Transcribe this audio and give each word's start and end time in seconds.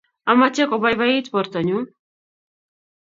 Amache 0.31 0.63
kobaibait 0.69 1.25
borto 1.33 1.59
nyu 1.67 1.79